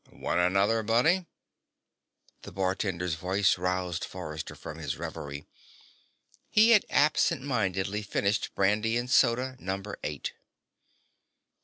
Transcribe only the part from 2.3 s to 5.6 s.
The bartender's voice roused Forrester from his reverie.